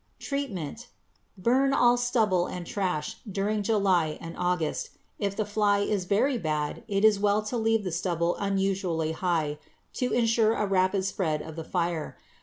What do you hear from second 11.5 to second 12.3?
the fire.